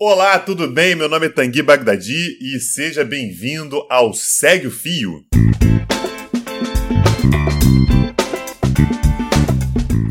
[0.00, 0.94] Olá, tudo bem?
[0.94, 5.26] Meu nome é Tanguy Bagdadi e seja bem-vindo ao Segue o Fio.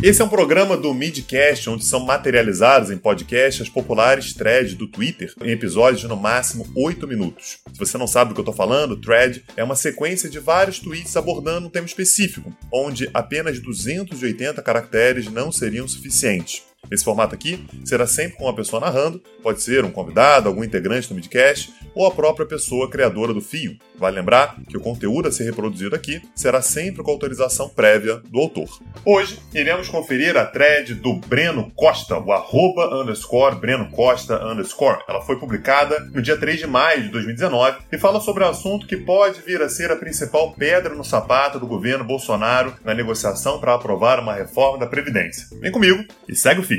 [0.04, 4.90] Esse é um programa do Midcast, onde são materializados em podcast as populares threads do
[4.90, 7.60] Twitter, em episódios de no máximo 8 minutos.
[7.72, 10.80] Se você não sabe do que eu estou falando, thread é uma sequência de vários
[10.80, 16.67] tweets abordando um tema específico, onde apenas 280 caracteres não seriam suficientes.
[16.92, 21.10] Esse formato aqui será sempre com uma pessoa narrando, pode ser um convidado, algum integrante
[21.10, 23.78] do Midcast ou a própria pessoa criadora do fio.
[23.96, 28.40] Vale lembrar que o conteúdo a ser reproduzido aqui será sempre com autorização prévia do
[28.40, 28.70] autor.
[29.04, 35.02] Hoje iremos conferir a thread do Breno Costa, o arroba underscore Breno Costa underscore.
[35.08, 38.86] Ela foi publicada no dia 3 de maio de 2019 e fala sobre um assunto
[38.86, 43.60] que pode vir a ser a principal pedra no sapato do governo Bolsonaro na negociação
[43.60, 45.48] para aprovar uma reforma da Previdência.
[45.60, 46.77] Vem comigo e segue o fio.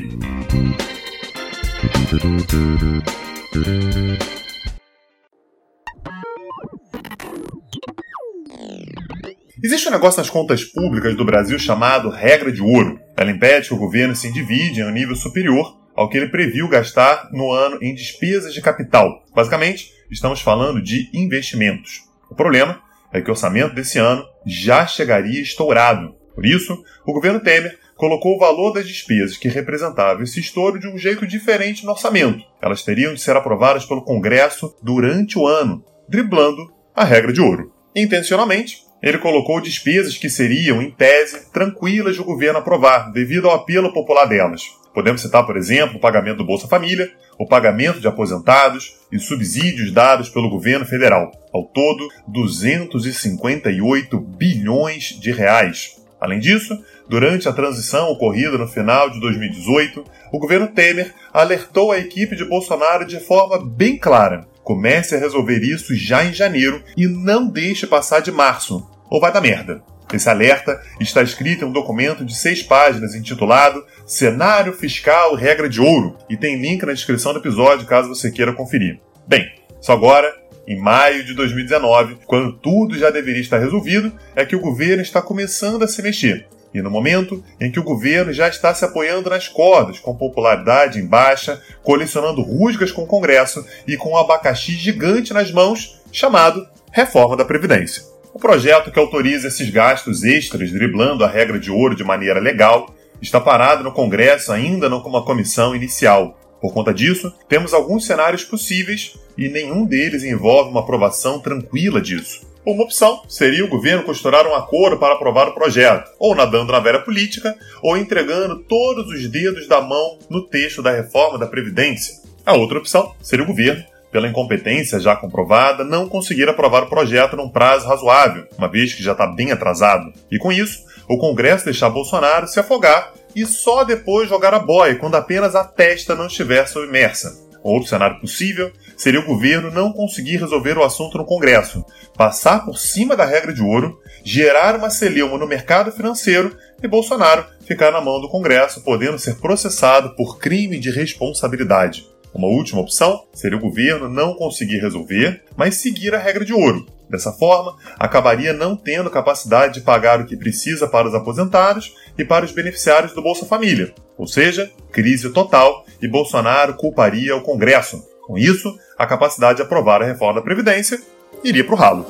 [9.62, 13.00] Existe um negócio nas contas públicas do Brasil chamado regra de ouro.
[13.16, 16.68] Ela impede que o governo se endivide em um nível superior ao que ele previu
[16.68, 19.24] gastar no ano em despesas de capital.
[19.34, 22.04] Basicamente, estamos falando de investimentos.
[22.30, 22.80] O problema
[23.12, 26.14] é que o orçamento desse ano já chegaria estourado.
[26.34, 30.86] Por isso, o governo Temer colocou o valor das despesas que representavam esse estouro de
[30.86, 32.44] um jeito diferente no orçamento.
[32.62, 37.72] Elas teriam de ser aprovadas pelo Congresso durante o ano, driblando a regra de ouro.
[37.94, 43.92] Intencionalmente, ele colocou despesas que seriam, em tese, tranquilas do governo aprovar, devido ao apelo
[43.92, 44.62] popular delas.
[44.94, 49.92] Podemos citar, por exemplo, o pagamento do Bolsa Família, o pagamento de aposentados e subsídios
[49.92, 51.30] dados pelo governo federal.
[51.52, 55.97] Ao todo, 258 bilhões de reais.
[56.20, 56.76] Além disso,
[57.08, 62.44] durante a transição ocorrida no final de 2018, o governo Temer alertou a equipe de
[62.44, 67.86] Bolsonaro de forma bem clara: comece a resolver isso já em janeiro e não deixe
[67.86, 69.82] passar de março, ou vai dar merda.
[70.12, 75.80] Esse alerta está escrito em um documento de seis páginas intitulado Cenário Fiscal Regra de
[75.80, 79.00] Ouro e tem link na descrição do episódio caso você queira conferir.
[79.26, 79.46] Bem,
[79.80, 80.34] só agora
[80.68, 85.22] em maio de 2019, quando tudo já deveria estar resolvido, é que o governo está
[85.22, 86.46] começando a se mexer.
[86.74, 90.98] E no momento em que o governo já está se apoiando nas cordas, com popularidade
[90.98, 96.68] em baixa, colecionando rusgas com o Congresso e com um abacaxi gigante nas mãos, chamado
[96.92, 98.02] Reforma da Previdência.
[98.34, 102.94] O projeto que autoriza esses gastos extras, driblando a regra de ouro de maneira legal,
[103.22, 108.04] está parado no Congresso ainda não com uma comissão inicial, por conta disso, temos alguns
[108.04, 112.46] cenários possíveis e nenhum deles envolve uma aprovação tranquila disso.
[112.66, 116.80] Uma opção seria o governo costurar um acordo para aprovar o projeto, ou nadando na
[116.80, 122.16] velha política, ou entregando todos os dedos da mão no texto da reforma da Previdência.
[122.44, 127.36] A outra opção seria o governo, pela incompetência já comprovada, não conseguir aprovar o projeto
[127.36, 130.12] num prazo razoável, uma vez que já está bem atrasado.
[130.30, 134.96] E com isso, o Congresso deixar Bolsonaro se afogar e só depois jogar a boia
[134.96, 137.48] quando apenas a testa não estiver submersa.
[137.62, 141.82] Outro cenário possível seria o governo não conseguir resolver o assunto no Congresso,
[142.14, 147.46] passar por cima da regra de ouro, gerar uma celeuma no mercado financeiro e Bolsonaro
[147.66, 152.06] ficar na mão do Congresso, podendo ser processado por crime de responsabilidade.
[152.34, 156.86] Uma última opção seria o governo não conseguir resolver, mas seguir a regra de ouro,
[157.08, 162.24] Dessa forma, acabaria não tendo capacidade de pagar o que precisa para os aposentados e
[162.24, 168.04] para os beneficiários do Bolsa Família, ou seja, crise total e Bolsonaro culparia o Congresso.
[168.28, 171.00] Com isso, a capacidade de aprovar a reforma da Previdência
[171.42, 172.06] iria para o ralo.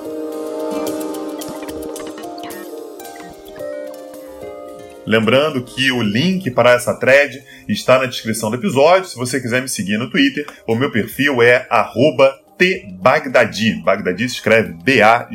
[5.06, 9.08] Lembrando que o link para essa thread está na descrição do episódio.
[9.08, 12.88] Se você quiser me seguir no Twitter, o meu perfil é arroba T.
[13.00, 13.80] Bagdadi.
[13.84, 15.28] Bagdadi se escreve B-A-G-H-D-A-D-I.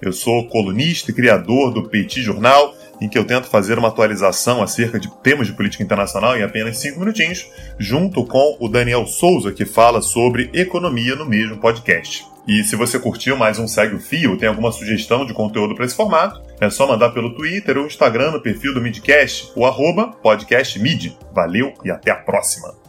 [0.00, 4.62] Eu sou colunista e criador do Petit Jornal, em que eu tento fazer uma atualização
[4.62, 9.52] acerca de temas de política internacional em apenas cinco minutinhos, junto com o Daniel Souza,
[9.52, 12.24] que fala sobre economia no mesmo podcast.
[12.46, 15.84] E se você curtiu mais um Segue o Fio, tem alguma sugestão de conteúdo para
[15.84, 20.12] esse formato, é só mandar pelo Twitter ou Instagram no perfil do Midcast, o arroba
[20.22, 21.18] podcastmid.
[21.34, 22.85] Valeu e até a próxima!